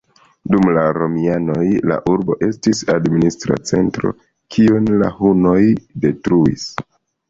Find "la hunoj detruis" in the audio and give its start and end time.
5.05-6.71